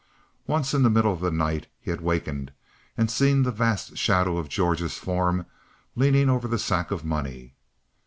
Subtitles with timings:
[0.47, 2.51] Once, in the middle of the night, he had wakened
[2.97, 5.45] and seen the vast shadow of George's form
[5.95, 7.53] leaning over the sack of money.